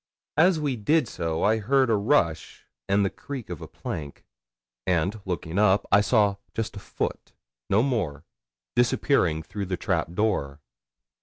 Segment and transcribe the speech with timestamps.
[0.37, 4.25] As we did so I heard a rush and the creak of a plank,
[4.87, 7.33] and looking up, I saw just a foot
[7.69, 8.25] no more
[8.75, 10.59] disappearing through the trap door.